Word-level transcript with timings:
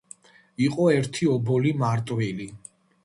იყო 0.67 0.87
ერთი 0.95 1.29
ობოლი 1.35 1.75
მარტვილი. 1.83 2.49